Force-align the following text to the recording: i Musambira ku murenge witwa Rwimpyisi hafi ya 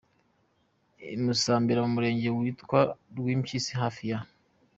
i 1.15 1.17
Musambira 1.23 1.79
ku 1.85 1.89
murenge 1.95 2.27
witwa 2.37 2.79
Rwimpyisi 3.17 3.71
hafi 3.81 4.03
ya 4.11 4.19